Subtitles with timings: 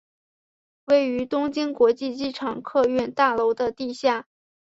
[0.85, 4.25] 位于东京国际机场客运大楼的地下。